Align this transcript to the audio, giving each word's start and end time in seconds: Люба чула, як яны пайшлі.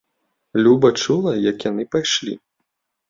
Люба 0.63 0.89
чула, 1.03 1.33
як 1.51 1.57
яны 1.71 1.83
пайшлі. 1.97 2.35